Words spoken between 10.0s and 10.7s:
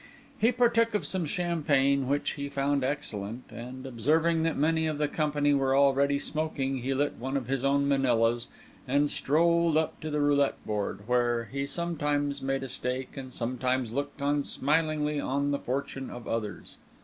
to the roulette